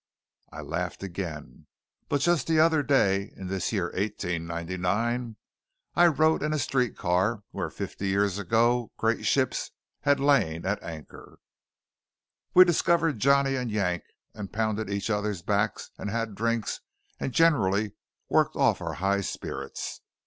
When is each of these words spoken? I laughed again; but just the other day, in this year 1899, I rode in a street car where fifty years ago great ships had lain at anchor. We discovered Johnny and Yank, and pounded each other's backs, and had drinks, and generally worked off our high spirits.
I 0.51 0.61
laughed 0.61 1.03
again; 1.03 1.67
but 2.09 2.21
just 2.21 2.47
the 2.47 2.59
other 2.59 2.81
day, 2.81 3.31
in 3.37 3.45
this 3.49 3.71
year 3.71 3.91
1899, 3.95 5.35
I 5.95 6.07
rode 6.07 6.41
in 6.41 6.53
a 6.53 6.57
street 6.57 6.97
car 6.97 7.43
where 7.51 7.69
fifty 7.69 8.07
years 8.07 8.39
ago 8.39 8.91
great 8.97 9.27
ships 9.27 9.69
had 9.99 10.19
lain 10.19 10.65
at 10.65 10.81
anchor. 10.81 11.37
We 12.55 12.65
discovered 12.65 13.19
Johnny 13.19 13.53
and 13.55 13.69
Yank, 13.69 14.01
and 14.33 14.51
pounded 14.51 14.89
each 14.89 15.11
other's 15.11 15.43
backs, 15.43 15.91
and 15.99 16.09
had 16.09 16.33
drinks, 16.33 16.79
and 17.19 17.31
generally 17.31 17.91
worked 18.27 18.55
off 18.55 18.81
our 18.81 18.93
high 18.93 19.21
spirits. 19.21 20.01